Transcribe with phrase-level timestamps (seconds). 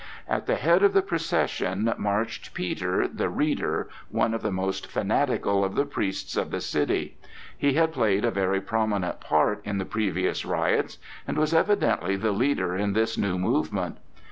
[0.27, 5.63] At the head of the procession marched Peter, the reader, one of the most fanatical
[5.63, 7.17] of the priests of the city;
[7.55, 12.31] he had played a very prominent part in the previous riots, and was evidently the
[12.31, 13.99] leader in this new movement.